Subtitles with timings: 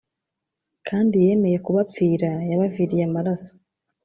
[0.87, 3.51] Kandi yemeye kubapfira yabaviriye amaraso